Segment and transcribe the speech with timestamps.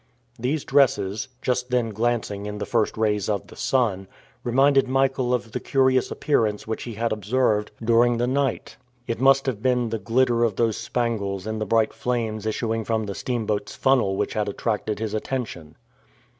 [0.39, 4.07] These dresses, just then glancing in the first rays of the sun,
[4.43, 8.77] reminded Michael of the curious appearance which he had observed during the night.
[9.05, 13.05] It must have been the glitter of those spangles in the bright flames issuing from
[13.05, 15.75] the steamboat's funnel which had attracted his attention.